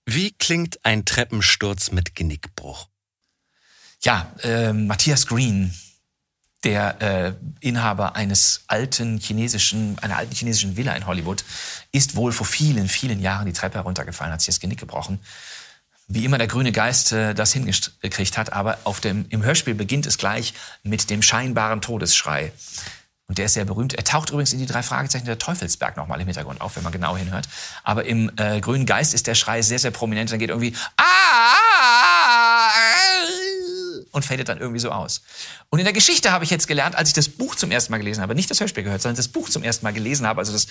Wie 0.04 0.32
klingt 0.32 0.84
ein 0.84 1.04
Treppensturz 1.04 1.92
mit 1.92 2.16
Genickbruch? 2.16 2.88
Ja, 4.02 4.32
äh, 4.42 4.72
Matthias 4.72 5.28
Green, 5.28 5.72
der 6.64 7.00
äh, 7.00 7.34
Inhaber 7.60 8.16
eines 8.16 8.64
alten 8.66 9.18
chinesischen, 9.18 9.96
einer 10.00 10.16
alten 10.16 10.34
chinesischen 10.34 10.76
Villa 10.76 10.94
in 10.96 11.06
Hollywood, 11.06 11.44
ist 11.92 12.16
wohl 12.16 12.32
vor 12.32 12.46
vielen, 12.46 12.88
vielen 12.88 13.20
Jahren 13.20 13.46
die 13.46 13.52
Treppe 13.52 13.78
heruntergefallen, 13.78 14.32
hat 14.32 14.40
sich 14.40 14.48
das 14.48 14.60
Genick 14.60 14.80
gebrochen. 14.80 15.20
Wie 16.14 16.26
immer 16.26 16.36
der 16.36 16.46
grüne 16.46 16.72
Geist 16.72 17.12
äh, 17.12 17.32
das 17.32 17.54
hingekriegt 17.54 18.36
hat, 18.36 18.52
aber 18.52 18.76
auf 18.84 19.00
dem, 19.00 19.24
im 19.30 19.42
Hörspiel 19.42 19.72
beginnt 19.72 20.04
es 20.04 20.18
gleich 20.18 20.52
mit 20.82 21.08
dem 21.08 21.22
scheinbaren 21.22 21.80
Todesschrei. 21.80 22.52
Und 23.28 23.38
der 23.38 23.46
ist 23.46 23.54
sehr 23.54 23.64
berühmt. 23.64 23.94
Er 23.94 24.04
taucht 24.04 24.28
übrigens 24.28 24.52
in 24.52 24.58
die 24.58 24.66
drei 24.66 24.82
Fragezeichen 24.82 25.24
der 25.24 25.38
Teufelsberg 25.38 25.96
nochmal 25.96 26.20
im 26.20 26.26
Hintergrund 26.26 26.60
auf, 26.60 26.76
wenn 26.76 26.82
man 26.82 26.92
genau 26.92 27.16
hinhört. 27.16 27.48
Aber 27.82 28.04
im 28.04 28.30
äh, 28.36 28.60
grünen 28.60 28.84
Geist 28.84 29.14
ist 29.14 29.26
der 29.26 29.34
Schrei 29.34 29.62
sehr, 29.62 29.78
sehr 29.78 29.90
prominent. 29.90 30.30
Dann 30.30 30.38
geht 30.38 30.50
irgendwie 30.50 30.74
ah, 30.98 31.02
ah, 31.02 32.68
und 34.10 34.26
fadet 34.26 34.50
dann 34.50 34.58
irgendwie 34.58 34.80
so 34.80 34.90
aus. 34.90 35.22
Und 35.70 35.78
in 35.78 35.86
der 35.86 35.94
Geschichte 35.94 36.30
habe 36.30 36.44
ich 36.44 36.50
jetzt 36.50 36.68
gelernt, 36.68 36.94
als 36.94 37.08
ich 37.08 37.14
das 37.14 37.30
Buch 37.30 37.54
zum 37.54 37.70
ersten 37.70 37.90
Mal 37.90 37.98
gelesen 37.98 38.20
habe, 38.20 38.34
nicht 38.34 38.50
das 38.50 38.60
Hörspiel 38.60 38.84
gehört, 38.84 39.00
sondern 39.00 39.16
das 39.16 39.28
Buch 39.28 39.48
zum 39.48 39.62
ersten 39.62 39.86
Mal 39.86 39.94
gelesen 39.94 40.26
habe, 40.26 40.40
also 40.40 40.52
das 40.52 40.66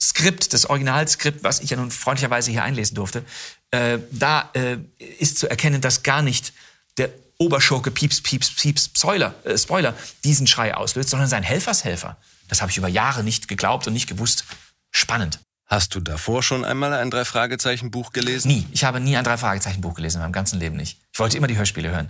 Skript, 0.00 0.54
das 0.54 0.64
Originalskript, 0.64 1.44
was 1.44 1.60
ich 1.60 1.68
ja 1.68 1.76
nun 1.76 1.90
freundlicherweise 1.90 2.50
hier 2.50 2.62
einlesen 2.62 2.94
durfte, 2.94 3.22
äh, 3.70 3.98
da 4.10 4.50
äh, 4.54 4.78
ist 5.18 5.38
zu 5.38 5.48
erkennen, 5.48 5.80
dass 5.80 6.02
gar 6.02 6.22
nicht 6.22 6.52
der 6.96 7.10
Oberschurke 7.38 7.90
Pieps, 7.90 8.20
Pieps, 8.20 8.50
Pieps, 8.50 8.90
Spoiler, 8.96 9.34
äh, 9.44 9.56
Spoiler 9.56 9.94
diesen 10.24 10.46
Schrei 10.46 10.74
auslöst, 10.74 11.10
sondern 11.10 11.28
sein 11.28 11.42
Helfershelfer. 11.42 12.16
Das 12.48 12.62
habe 12.62 12.70
ich 12.70 12.78
über 12.78 12.88
Jahre 12.88 13.22
nicht 13.22 13.46
geglaubt 13.46 13.86
und 13.86 13.92
nicht 13.92 14.08
gewusst. 14.08 14.44
Spannend. 14.90 15.40
Hast 15.66 15.94
du 15.94 16.00
davor 16.00 16.42
schon 16.42 16.64
einmal 16.64 16.94
ein 16.94 17.10
Drei-Fragezeichen-Buch 17.10 18.12
gelesen? 18.12 18.48
Nie. 18.48 18.66
Ich 18.72 18.84
habe 18.84 19.00
nie 19.00 19.16
ein 19.16 19.24
Drei-Fragezeichen-Buch 19.24 19.94
gelesen 19.94 20.16
in 20.16 20.22
meinem 20.22 20.32
ganzen 20.32 20.58
Leben 20.58 20.76
nicht. 20.76 20.98
Ich 21.12 21.18
wollte 21.18 21.36
immer 21.36 21.46
die 21.46 21.58
Hörspiele 21.58 21.90
hören. 21.90 22.08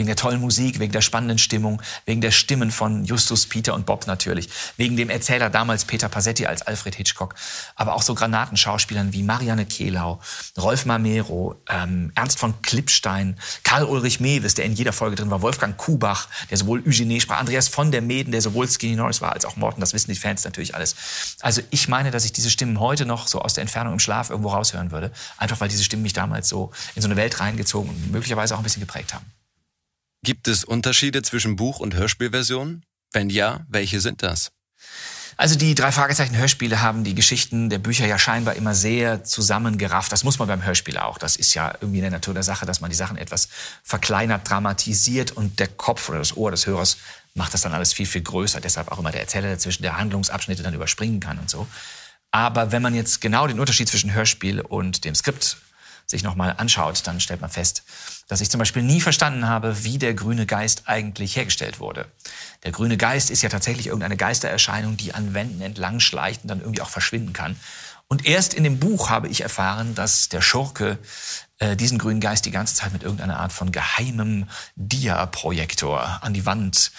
Wegen 0.00 0.06
der 0.06 0.14
tollen 0.14 0.40
Musik, 0.40 0.78
wegen 0.78 0.92
der 0.92 1.00
spannenden 1.00 1.38
Stimmung, 1.38 1.82
wegen 2.06 2.20
der 2.20 2.30
Stimmen 2.30 2.70
von 2.70 3.04
Justus, 3.04 3.46
Peter 3.46 3.74
und 3.74 3.84
Bob 3.84 4.06
natürlich, 4.06 4.48
wegen 4.76 4.96
dem 4.96 5.10
Erzähler 5.10 5.50
damals 5.50 5.84
Peter 5.86 6.08
Passetti 6.08 6.46
als 6.46 6.62
Alfred 6.62 6.94
Hitchcock, 6.94 7.34
aber 7.74 7.96
auch 7.96 8.02
so 8.02 8.14
Granatenschauspielern 8.14 9.12
wie 9.12 9.24
Marianne 9.24 9.66
Kehlau, 9.66 10.20
Rolf 10.56 10.86
Mamero, 10.86 11.56
ähm, 11.68 12.12
Ernst 12.14 12.38
von 12.38 12.62
Klippstein, 12.62 13.40
Karl-Ulrich 13.64 14.20
Mewes, 14.20 14.54
der 14.54 14.66
in 14.66 14.74
jeder 14.74 14.92
Folge 14.92 15.16
drin 15.16 15.32
war, 15.32 15.42
Wolfgang 15.42 15.76
Kubach, 15.76 16.28
der 16.48 16.58
sowohl 16.58 16.80
Eugenie 16.86 17.20
sprach, 17.20 17.40
Andreas 17.40 17.66
von 17.66 17.90
der 17.90 18.00
Meden, 18.00 18.30
der 18.30 18.40
sowohl 18.40 18.68
Skinny 18.68 18.94
Norris 18.94 19.20
war 19.20 19.32
als 19.32 19.44
auch 19.44 19.56
Morton, 19.56 19.80
das 19.80 19.94
wissen 19.94 20.12
die 20.12 20.16
Fans 20.16 20.44
natürlich 20.44 20.76
alles. 20.76 20.94
Also 21.40 21.60
ich 21.70 21.88
meine, 21.88 22.12
dass 22.12 22.24
ich 22.24 22.32
diese 22.32 22.50
Stimmen 22.50 22.78
heute 22.78 23.04
noch 23.04 23.26
so 23.26 23.42
aus 23.42 23.54
der 23.54 23.62
Entfernung 23.62 23.94
im 23.94 23.98
Schlaf 23.98 24.30
irgendwo 24.30 24.50
raushören 24.50 24.92
würde, 24.92 25.10
einfach 25.38 25.58
weil 25.58 25.68
diese 25.68 25.82
Stimmen 25.82 26.04
mich 26.04 26.12
damals 26.12 26.48
so 26.48 26.70
in 26.94 27.02
so 27.02 27.08
eine 27.08 27.16
Welt 27.16 27.40
reingezogen 27.40 27.90
und 27.90 28.12
möglicherweise 28.12 28.54
auch 28.54 28.58
ein 28.58 28.62
bisschen 28.62 28.78
geprägt 28.78 29.12
haben. 29.12 29.26
Gibt 30.22 30.48
es 30.48 30.64
Unterschiede 30.64 31.22
zwischen 31.22 31.56
Buch- 31.56 31.80
und 31.80 31.94
Hörspielversion? 31.94 32.84
Wenn 33.12 33.30
ja, 33.30 33.64
welche 33.68 34.00
sind 34.00 34.22
das? 34.22 34.50
Also 35.36 35.54
die 35.54 35.76
drei 35.76 35.92
Fragezeichen 35.92 36.36
Hörspiele 36.36 36.82
haben 36.82 37.04
die 37.04 37.14
Geschichten 37.14 37.70
der 37.70 37.78
Bücher 37.78 38.06
ja 38.06 38.18
scheinbar 38.18 38.56
immer 38.56 38.74
sehr 38.74 39.22
zusammengerafft. 39.22 40.10
Das 40.10 40.24
muss 40.24 40.40
man 40.40 40.48
beim 40.48 40.64
Hörspiel 40.64 40.98
auch. 40.98 41.16
Das 41.16 41.36
ist 41.36 41.54
ja 41.54 41.72
irgendwie 41.80 41.98
in 41.98 42.02
der 42.02 42.10
Natur 42.10 42.34
der 42.34 42.42
Sache, 42.42 42.66
dass 42.66 42.80
man 42.80 42.90
die 42.90 42.96
Sachen 42.96 43.16
etwas 43.16 43.48
verkleinert, 43.84 44.50
dramatisiert 44.50 45.30
und 45.30 45.60
der 45.60 45.68
Kopf 45.68 46.08
oder 46.08 46.18
das 46.18 46.36
Ohr 46.36 46.50
des 46.50 46.66
Hörers 46.66 46.96
macht 47.34 47.54
das 47.54 47.60
dann 47.60 47.72
alles 47.72 47.92
viel, 47.92 48.06
viel 48.06 48.22
größer. 48.22 48.60
Deshalb 48.60 48.90
auch 48.90 48.98
immer 48.98 49.12
der 49.12 49.20
Erzähler 49.20 49.50
dazwischen, 49.50 49.84
der 49.84 49.96
Handlungsabschnitte 49.96 50.64
dann 50.64 50.74
überspringen 50.74 51.20
kann 51.20 51.38
und 51.38 51.48
so. 51.48 51.68
Aber 52.32 52.72
wenn 52.72 52.82
man 52.82 52.96
jetzt 52.96 53.20
genau 53.20 53.46
den 53.46 53.60
Unterschied 53.60 53.88
zwischen 53.88 54.12
Hörspiel 54.12 54.60
und 54.60 55.04
dem 55.04 55.14
Skript 55.14 55.58
sich 56.10 56.22
nochmal 56.22 56.54
anschaut, 56.56 57.06
dann 57.06 57.20
stellt 57.20 57.40
man 57.40 57.50
fest, 57.50 57.82
dass 58.28 58.40
ich 58.40 58.50
zum 58.50 58.58
Beispiel 58.58 58.82
nie 58.82 59.00
verstanden 59.00 59.46
habe, 59.46 59.84
wie 59.84 59.98
der 59.98 60.14
grüne 60.14 60.46
Geist 60.46 60.84
eigentlich 60.86 61.36
hergestellt 61.36 61.80
wurde. 61.80 62.06
Der 62.64 62.72
grüne 62.72 62.96
Geist 62.96 63.30
ist 63.30 63.42
ja 63.42 63.48
tatsächlich 63.48 63.88
irgendeine 63.88 64.16
Geistererscheinung, 64.16 64.96
die 64.96 65.14
an 65.14 65.34
Wänden 65.34 65.60
entlang 65.60 66.00
schleicht 66.00 66.42
und 66.42 66.48
dann 66.48 66.60
irgendwie 66.60 66.82
auch 66.82 66.88
verschwinden 66.88 67.34
kann. 67.34 67.56
Und 68.08 68.24
erst 68.24 68.54
in 68.54 68.64
dem 68.64 68.78
Buch 68.78 69.10
habe 69.10 69.28
ich 69.28 69.42
erfahren, 69.42 69.94
dass 69.94 70.30
der 70.30 70.40
Schurke 70.40 70.98
äh, 71.58 71.76
diesen 71.76 71.98
grünen 71.98 72.20
Geist 72.20 72.46
die 72.46 72.50
ganze 72.50 72.74
Zeit 72.74 72.92
mit 72.92 73.02
irgendeiner 73.02 73.38
Art 73.38 73.52
von 73.52 73.70
geheimem 73.70 74.48
Dia-Projektor 74.76 76.22
an 76.22 76.32
die 76.32 76.46
Wand 76.46 76.90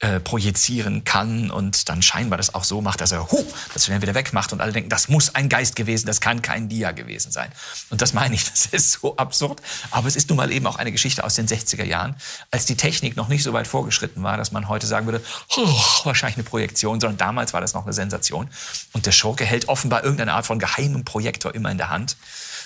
äh, 0.00 0.18
projizieren 0.18 1.04
kann 1.04 1.50
und 1.50 1.90
dann 1.90 2.00
scheinbar 2.00 2.38
das 2.38 2.54
auch 2.54 2.64
so 2.64 2.80
macht, 2.80 3.02
dass 3.02 3.12
er 3.12 3.30
hu, 3.30 3.44
das 3.74 3.84
schnell 3.84 4.00
wieder 4.00 4.14
wegmacht 4.14 4.50
und 4.52 4.62
alle 4.62 4.72
denken, 4.72 4.88
das 4.88 5.08
muss 5.08 5.34
ein 5.34 5.50
Geist 5.50 5.76
gewesen, 5.76 6.06
das 6.06 6.22
kann 6.22 6.40
kein 6.40 6.70
Dia 6.70 6.92
gewesen 6.92 7.30
sein. 7.30 7.52
Und 7.90 8.00
das 8.00 8.14
meine 8.14 8.34
ich, 8.34 8.44
das 8.50 8.64
ist 8.66 8.92
so 8.92 9.16
absurd. 9.18 9.60
Aber 9.90 10.08
es 10.08 10.16
ist 10.16 10.30
nun 10.30 10.38
mal 10.38 10.50
eben 10.52 10.66
auch 10.66 10.76
eine 10.76 10.90
Geschichte 10.90 11.22
aus 11.22 11.34
den 11.34 11.46
60er 11.46 11.84
Jahren, 11.84 12.16
als 12.50 12.64
die 12.64 12.76
Technik 12.76 13.14
noch 13.14 13.28
nicht 13.28 13.42
so 13.42 13.52
weit 13.52 13.66
vorgeschritten 13.66 14.22
war, 14.22 14.38
dass 14.38 14.52
man 14.52 14.68
heute 14.68 14.86
sagen 14.86 15.04
würde, 15.06 15.22
oh, 15.56 15.80
wahrscheinlich 16.04 16.38
eine 16.38 16.44
Projektion, 16.44 16.98
sondern 16.98 17.18
damals 17.18 17.52
war 17.52 17.60
das 17.60 17.74
noch 17.74 17.84
eine 17.84 17.92
Sensation. 17.92 18.48
Und 18.92 19.04
der 19.04 19.12
Schurke 19.12 19.44
hält 19.44 19.68
offenbar 19.68 20.02
irgendeine 20.02 20.32
Art 20.32 20.46
von 20.46 20.58
geheimem 20.58 21.04
Projektor 21.04 21.54
immer 21.54 21.70
in 21.70 21.76
der 21.76 21.90
Hand. 21.90 22.16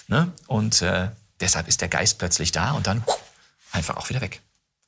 Ne? 0.06 0.30
Und 0.46 0.82
äh, 0.82 1.08
deshalb 1.40 1.66
ist 1.66 1.80
der 1.80 1.88
Geist 1.88 2.18
plötzlich 2.18 2.52
da 2.52 2.70
und 2.72 2.86
dann 2.86 3.02
einfach 3.72 3.96
auch 3.96 4.08
wieder 4.08 4.20
weg. 4.20 4.40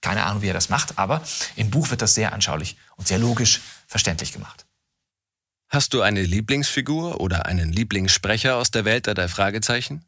Keine 0.06 0.24
Ahnung, 0.24 0.40
wie 0.40 0.46
er 0.46 0.54
das 0.54 0.68
macht, 0.68 1.00
aber 1.00 1.20
im 1.56 1.68
Buch 1.68 1.90
wird 1.90 2.00
das 2.00 2.14
sehr 2.14 2.32
anschaulich 2.32 2.76
und 2.94 3.08
sehr 3.08 3.18
logisch 3.18 3.60
verständlich 3.88 4.32
gemacht. 4.32 4.64
Hast 5.68 5.94
du 5.94 6.00
eine 6.00 6.22
Lieblingsfigur 6.22 7.20
oder 7.20 7.46
einen 7.46 7.72
Lieblingssprecher 7.72 8.54
aus 8.54 8.70
der 8.70 8.84
Welt 8.84 9.08
der 9.08 9.14
drei 9.14 9.26
Fragezeichen? 9.26 10.04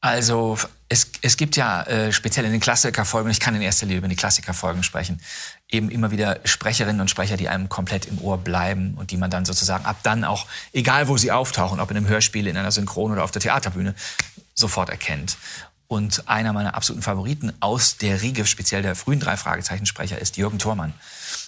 Also 0.00 0.56
es, 0.88 1.10
es 1.20 1.36
gibt 1.36 1.56
ja 1.56 1.82
äh, 1.82 2.12
speziell 2.12 2.46
in 2.46 2.52
den 2.52 2.60
Klassikerfolgen, 2.60 3.28
ich 3.32 3.40
kann 3.40 3.56
in 3.56 3.60
erster 3.62 3.86
Linie 3.86 3.98
über 3.98 4.06
die 4.06 4.14
Klassikerfolgen 4.14 4.84
sprechen, 4.84 5.20
eben 5.68 5.90
immer 5.90 6.12
wieder 6.12 6.38
Sprecherinnen 6.44 7.00
und 7.00 7.10
Sprecher, 7.10 7.36
die 7.36 7.48
einem 7.48 7.68
komplett 7.68 8.06
im 8.06 8.20
Ohr 8.20 8.38
bleiben 8.38 8.94
und 8.94 9.10
die 9.10 9.16
man 9.16 9.32
dann 9.32 9.46
sozusagen 9.46 9.84
ab 9.84 9.98
dann 10.04 10.22
auch, 10.22 10.46
egal 10.72 11.08
wo 11.08 11.16
sie 11.16 11.32
auftauchen, 11.32 11.80
ob 11.80 11.90
in 11.90 11.96
einem 11.96 12.06
Hörspiel, 12.06 12.46
in 12.46 12.56
einer 12.56 12.70
Synchron 12.70 13.10
oder 13.10 13.24
auf 13.24 13.32
der 13.32 13.42
Theaterbühne, 13.42 13.96
sofort 14.54 14.90
erkennt. 14.90 15.36
Und 15.88 16.28
einer 16.28 16.52
meiner 16.52 16.74
absoluten 16.74 17.02
Favoriten 17.02 17.54
aus 17.60 17.96
der 17.96 18.20
Riege, 18.20 18.44
speziell 18.44 18.82
der 18.82 18.94
frühen 18.94 19.20
drei 19.20 19.38
Fragezeichensprecher, 19.38 20.18
ist 20.18 20.36
Jürgen 20.36 20.58
Thormann. 20.58 20.92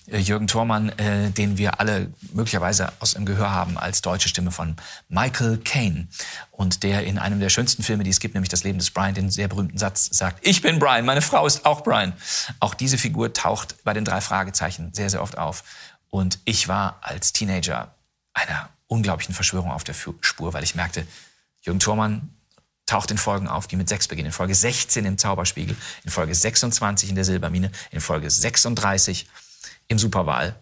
Äh, 0.07 0.19
Jürgen 0.19 0.47
Thormann, 0.47 0.89
äh, 0.99 1.31
den 1.31 1.59
wir 1.59 1.79
alle 1.79 2.11
möglicherweise 2.33 2.91
aus 3.01 3.13
dem 3.13 3.27
Gehör 3.27 3.51
haben 3.51 3.77
als 3.77 4.01
deutsche 4.01 4.31
Stimme 4.31 4.51
von 4.51 4.77
Michael 5.11 5.59
Caine. 5.59 6.09
Und 6.53 6.83
der 6.85 7.05
in 7.05 7.19
einem 7.19 7.39
der 7.39 7.51
schönsten 7.51 7.83
Filme, 7.83 8.03
die 8.03 8.09
es 8.09 8.19
gibt, 8.19 8.33
nämlich 8.33 8.49
Das 8.49 8.65
Leben 8.65 8.79
des 8.79 8.91
Brian, 8.91 9.13
den 9.13 9.31
sehr 9.31 9.49
berühmten 9.49 9.77
Satz 9.77 10.09
sagt, 10.11 10.39
ich 10.47 10.63
bin 10.63 10.79
Brian, 10.79 11.05
meine 11.05 11.21
Frau 11.21 11.47
ist 11.47 11.67
auch 11.67 11.83
Brian. 11.83 12.15
Auch 12.61 12.73
diese 12.73 12.97
Figur 12.97 13.35
taucht 13.35 13.85
bei 13.85 13.93
den 13.93 14.07
drei 14.07 14.23
Fragezeichen 14.23 14.95
sehr, 14.95 15.11
sehr 15.11 15.23
oft 15.23 15.37
auf. 15.37 15.65
Und 16.09 16.39
ich 16.47 16.67
war 16.67 16.99
als 17.03 17.35
Teenager 17.35 17.95
einer 18.33 18.71
unglaublichen 18.87 19.35
Verschwörung 19.35 19.71
auf 19.71 19.85
der 19.85 19.95
Spur, 19.95 20.55
weil 20.55 20.65
ich 20.65 20.75
merkte, 20.75 21.07
Jürgen 21.61 21.79
Thormann 21.79 22.31
taucht 22.91 23.11
in 23.11 23.19
Folgen 23.19 23.49
auf, 23.49 23.67
die 23.67 23.77
mit 23.77 23.89
6 23.89 24.09
beginnen. 24.09 24.27
In 24.27 24.33
Folge 24.33 24.55
16 24.55 25.05
im 25.05 25.17
Zauberspiegel, 25.17 25.77
in 26.05 26.11
Folge 26.11 26.35
26 26.35 27.09
in 27.09 27.15
der 27.15 27.25
Silbermine, 27.25 27.71
in 27.91 28.01
Folge 28.01 28.29
36 28.31 29.29
im 29.89 29.99
Superwahl. 29.99 30.57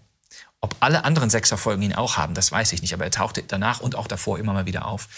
Ob 0.61 0.77
alle 0.81 1.05
anderen 1.05 1.31
Sechser-Folgen 1.31 1.83
ihn 1.83 1.95
auch 1.95 2.17
haben, 2.17 2.35
das 2.35 2.51
weiß 2.51 2.73
ich 2.73 2.83
nicht, 2.83 2.93
aber 2.93 3.05
er 3.05 3.11
tauchte 3.11 3.43
danach 3.45 3.81
und 3.81 3.95
auch 3.95 4.09
davor 4.09 4.39
immer 4.39 4.53
mal 4.53 4.67
wieder 4.67 4.87
auf. 4.87 5.09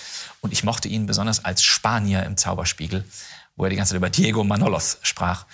Und 0.41 0.53
ich 0.53 0.65
mochte 0.65 0.87
ihn 0.89 1.07
besonders 1.07 1.45
als 1.45 1.63
Spanier 1.63 2.25
im 2.25 2.37
Zauberspiegel, 2.37 3.05
wo 3.57 3.65
er 3.65 3.71
die 3.71 3.77
ganze 3.77 3.91
Zeit 3.91 3.97
über 3.97 4.11
Diego 4.11 4.45
Manolos 4.45 4.99
sprach. 5.03 5.47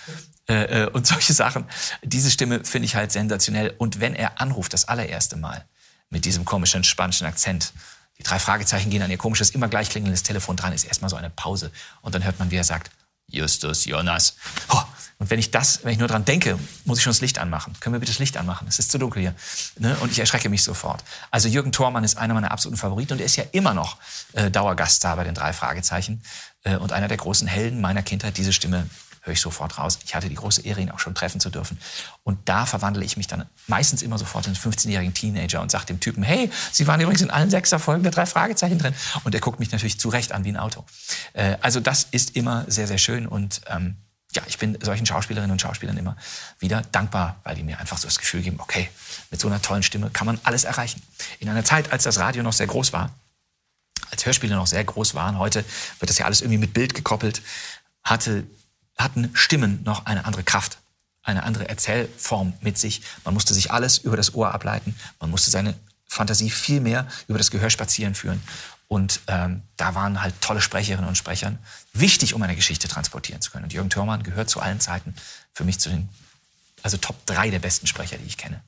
Äh, 0.49 0.83
äh, 0.83 0.89
und 0.89 1.07
solche 1.07 1.33
Sachen. 1.33 1.65
Diese 2.03 2.29
Stimme 2.29 2.63
finde 2.63 2.85
ich 2.85 2.95
halt 2.95 3.11
sensationell. 3.11 3.73
Und 3.77 3.99
wenn 3.99 4.13
er 4.13 4.39
anruft, 4.39 4.73
das 4.73 4.87
allererste 4.87 5.37
Mal, 5.37 5.65
mit 6.09 6.25
diesem 6.25 6.45
komischen 6.45 6.83
spanischen 6.83 7.25
Akzent, 7.27 7.73
die 8.19 8.23
drei 8.23 8.39
Fragezeichen 8.39 8.89
gehen 8.89 9.01
an 9.01 9.11
ihr 9.11 9.17
komisches, 9.17 9.51
immer 9.51 9.67
gleich 9.67 9.89
klingelndes 9.89 10.23
Telefon 10.23 10.55
dran, 10.55 10.73
ist 10.73 10.85
erstmal 10.85 11.09
so 11.09 11.15
eine 11.15 11.29
Pause. 11.29 11.71
Und 12.01 12.15
dann 12.15 12.23
hört 12.23 12.39
man, 12.39 12.51
wie 12.51 12.55
er 12.55 12.63
sagt, 12.63 12.91
Justus 13.29 13.85
Jonas. 13.85 14.35
Oh, 14.69 14.81
und 15.19 15.29
wenn 15.29 15.39
ich 15.39 15.51
das, 15.51 15.83
wenn 15.83 15.91
ich 15.91 15.97
nur 15.97 16.07
dran 16.07 16.25
denke, 16.25 16.59
muss 16.85 16.99
ich 16.99 17.03
schon 17.03 17.11
das 17.11 17.21
Licht 17.21 17.39
anmachen. 17.39 17.73
Können 17.79 17.93
wir 17.93 17.99
bitte 17.99 18.11
das 18.11 18.19
Licht 18.19 18.37
anmachen? 18.37 18.67
Es 18.67 18.79
ist 18.79 18.91
zu 18.91 18.99
dunkel 18.99 19.21
hier. 19.21 19.35
Ne? 19.79 19.97
Und 19.97 20.11
ich 20.11 20.19
erschrecke 20.19 20.47
mich 20.47 20.63
sofort. 20.63 21.03
Also 21.31 21.47
Jürgen 21.47 21.71
Thormann 21.71 22.03
ist 22.03 22.17
einer 22.17 22.35
meiner 22.35 22.51
absoluten 22.51 22.77
Favoriten 22.77 23.13
und 23.13 23.19
er 23.19 23.25
ist 23.25 23.35
ja 23.35 23.43
immer 23.51 23.73
noch 23.73 23.97
äh, 24.33 24.51
Dauergaststar 24.51 25.15
bei 25.15 25.23
den 25.23 25.33
drei 25.33 25.53
Fragezeichen 25.53 26.21
äh, 26.63 26.77
und 26.77 26.93
einer 26.93 27.07
der 27.07 27.17
großen 27.17 27.47
Helden 27.47 27.81
meiner 27.81 28.03
Kindheit. 28.03 28.37
Diese 28.37 28.53
Stimme 28.53 28.87
höre 29.27 29.33
ich 29.33 29.41
sofort 29.41 29.77
raus. 29.77 29.99
Ich 30.05 30.15
hatte 30.15 30.29
die 30.29 30.35
große 30.35 30.61
Ehre, 30.61 30.81
ihn 30.81 30.89
auch 30.89 30.99
schon 30.99 31.13
treffen 31.13 31.39
zu 31.39 31.49
dürfen. 31.49 31.77
Und 32.23 32.39
da 32.49 32.65
verwandle 32.65 33.05
ich 33.05 33.17
mich 33.17 33.27
dann 33.27 33.45
meistens 33.67 34.01
immer 34.01 34.17
sofort 34.17 34.47
in 34.47 34.55
einen 34.55 34.73
15-jährigen 34.73 35.13
Teenager 35.13 35.61
und 35.61 35.69
sage 35.69 35.85
dem 35.85 35.99
Typen, 35.99 36.23
hey, 36.23 36.49
Sie 36.71 36.87
waren 36.87 36.99
übrigens 36.99 37.21
in 37.21 37.29
allen 37.29 37.49
sechser 37.49 37.77
Folgen 37.77 38.03
der 38.03 38.11
drei 38.11 38.25
Fragezeichen 38.25 38.79
drin. 38.79 38.95
Und 39.23 39.35
er 39.35 39.41
guckt 39.41 39.59
mich 39.59 39.71
natürlich 39.71 39.99
zurecht 39.99 40.31
an 40.31 40.43
wie 40.43 40.49
ein 40.49 40.57
Auto. 40.57 40.83
Äh, 41.33 41.57
also 41.61 41.79
das 41.79 42.07
ist 42.11 42.35
immer 42.35 42.65
sehr, 42.67 42.87
sehr 42.87 42.97
schön 42.97 43.27
und 43.27 43.61
ähm, 43.67 43.97
ja, 44.33 44.41
ich 44.47 44.57
bin 44.57 44.77
solchen 44.81 45.05
Schauspielerinnen 45.05 45.51
und 45.51 45.61
Schauspielern 45.61 45.97
immer 45.97 46.17
wieder 46.59 46.81
dankbar, 46.91 47.39
weil 47.43 47.55
die 47.55 47.63
mir 47.63 47.79
einfach 47.79 47.97
so 47.97 48.07
das 48.07 48.19
Gefühl 48.19 48.41
geben, 48.41 48.59
okay, 48.59 48.89
mit 49.31 49.39
so 49.39 49.47
einer 49.47 49.61
tollen 49.61 49.83
Stimme 49.83 50.09
kann 50.09 50.27
man 50.27 50.39
alles 50.43 50.63
erreichen. 50.63 51.01
In 51.39 51.49
einer 51.49 51.63
Zeit, 51.63 51.91
als 51.91 52.03
das 52.03 52.19
Radio 52.19 52.43
noch 52.43 52.53
sehr 52.53 52.67
groß 52.67 52.93
war, 52.93 53.11
als 54.11 54.25
Hörspiele 54.25 54.55
noch 54.55 54.67
sehr 54.67 54.83
groß 54.83 55.15
waren, 55.15 55.39
heute 55.39 55.63
wird 55.99 56.09
das 56.09 56.17
ja 56.17 56.25
alles 56.25 56.41
irgendwie 56.41 56.59
mit 56.59 56.73
Bild 56.73 56.93
gekoppelt, 56.93 57.41
hatte 58.03 58.45
hatten 58.97 59.29
Stimmen 59.33 59.83
noch 59.83 60.05
eine 60.05 60.25
andere 60.25 60.43
Kraft, 60.43 60.79
eine 61.23 61.43
andere 61.43 61.69
Erzählform 61.69 62.53
mit 62.61 62.77
sich. 62.77 63.01
Man 63.23 63.33
musste 63.33 63.53
sich 63.53 63.71
alles 63.71 63.97
über 63.97 64.17
das 64.17 64.33
Ohr 64.33 64.53
ableiten. 64.53 64.95
Man 65.19 65.29
musste 65.29 65.51
seine 65.51 65.75
Fantasie 66.07 66.49
viel 66.49 66.79
mehr 66.79 67.07
über 67.27 67.37
das 67.37 67.51
Gehör 67.51 67.69
spazieren 67.69 68.15
führen. 68.15 68.41
Und 68.87 69.19
ähm, 69.27 69.63
da 69.75 69.95
waren 69.95 70.21
halt 70.21 70.39
tolle 70.41 70.61
Sprecherinnen 70.61 71.07
und 71.07 71.17
Sprecher 71.17 71.57
wichtig, 71.93 72.33
um 72.33 72.41
eine 72.41 72.55
Geschichte 72.55 72.87
transportieren 72.87 73.41
zu 73.41 73.51
können. 73.51 73.65
Und 73.65 73.73
Jürgen 73.73 73.89
Thörmann 73.89 74.23
gehört 74.23 74.49
zu 74.49 74.61
allen 74.61 74.79
Zeiten 74.79 75.13
für 75.53 75.65
mich 75.65 75.79
zu 75.79 75.89
den, 75.89 76.07
also 76.83 76.95
Top 76.97 77.25
3 77.25 77.49
der 77.49 77.59
besten 77.59 77.87
Sprecher, 77.87 78.17
die 78.17 78.25
ich 78.25 78.37
kenne. 78.37 78.61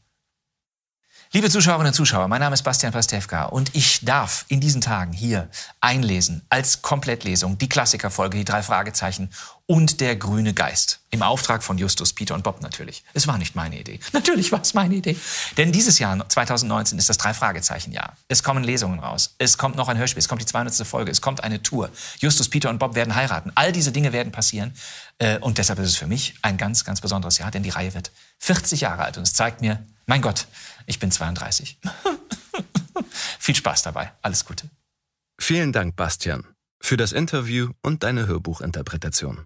Liebe 1.31 1.47
Zuschauerinnen 1.47 1.89
und 1.89 1.93
Zuschauer, 1.93 2.27
mein 2.27 2.41
Name 2.41 2.55
ist 2.55 2.63
Bastian 2.63 2.91
Pastewka 2.91 3.45
und 3.45 3.75
ich 3.75 4.03
darf 4.03 4.45
in 4.47 4.59
diesen 4.59 4.81
Tagen 4.81 5.13
hier 5.13 5.47
einlesen 5.79 6.41
als 6.49 6.81
Komplettlesung 6.81 7.55
die 7.59 7.69
Klassikerfolge, 7.69 8.35
die 8.35 8.45
drei 8.45 8.63
Fragezeichen 8.63 9.29
und 9.67 10.01
der 10.01 10.15
grüne 10.15 10.55
Geist. 10.55 11.01
Im 11.11 11.21
Auftrag 11.21 11.61
von 11.61 11.77
Justus, 11.77 12.13
Peter 12.13 12.33
und 12.33 12.43
Bob 12.43 12.63
natürlich. 12.63 13.03
Es 13.13 13.27
war 13.27 13.37
nicht 13.37 13.55
meine 13.55 13.79
Idee. 13.79 13.99
Natürlich 14.13 14.51
war 14.51 14.61
es 14.61 14.73
meine 14.73 14.95
Idee. 14.95 15.15
Denn 15.57 15.71
dieses 15.71 15.99
Jahr, 15.99 16.27
2019, 16.27 16.97
ist 16.97 17.09
das 17.09 17.19
drei 17.19 17.35
Fragezeichen 17.35 17.91
Jahr. 17.91 18.17
Es 18.27 18.41
kommen 18.41 18.63
Lesungen 18.63 18.99
raus. 18.99 19.35
Es 19.37 19.59
kommt 19.59 19.75
noch 19.75 19.87
ein 19.87 19.99
Hörspiel. 19.99 20.19
Es 20.19 20.27
kommt 20.27 20.41
die 20.41 20.47
200. 20.47 20.87
Folge. 20.87 21.11
Es 21.11 21.21
kommt 21.21 21.43
eine 21.43 21.61
Tour. 21.61 21.91
Justus, 22.17 22.49
Peter 22.49 22.71
und 22.71 22.79
Bob 22.79 22.95
werden 22.95 23.13
heiraten. 23.13 23.51
All 23.53 23.71
diese 23.71 23.91
Dinge 23.91 24.11
werden 24.11 24.31
passieren. 24.31 24.73
Äh, 25.19 25.37
und 25.39 25.57
deshalb 25.57 25.79
ist 25.79 25.89
es 25.89 25.97
für 25.97 26.07
mich 26.07 26.35
ein 26.41 26.57
ganz, 26.57 26.83
ganz 26.85 27.01
besonderes 27.01 27.37
Jahr, 27.37 27.51
denn 27.51 27.63
die 27.63 27.69
Reihe 27.69 27.93
wird 27.93 28.11
40 28.39 28.81
Jahre 28.81 29.03
alt 29.03 29.17
und 29.17 29.23
es 29.23 29.33
zeigt 29.33 29.61
mir, 29.61 29.85
mein 30.05 30.21
Gott, 30.21 30.47
ich 30.85 30.99
bin 30.99 31.11
32. 31.11 31.77
Viel 33.39 33.55
Spaß 33.55 33.83
dabei. 33.83 34.11
Alles 34.21 34.45
Gute. 34.45 34.69
Vielen 35.39 35.71
Dank, 35.71 35.95
Bastian, 35.95 36.45
für 36.81 36.97
das 36.97 37.11
Interview 37.11 37.71
und 37.81 38.03
deine 38.03 38.27
Hörbuchinterpretation. 38.27 39.45